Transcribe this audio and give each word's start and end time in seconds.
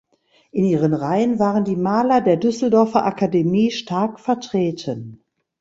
In 0.51 0.65
ihren 0.65 0.95
Reihen 0.95 1.37
waren 1.37 1.63
die 1.63 1.75
Maler 1.75 2.21
der 2.21 2.35
Düsseldorfer 2.37 3.05
Akademie 3.05 3.69
stark 3.69 4.19
vertreten. 4.19 5.23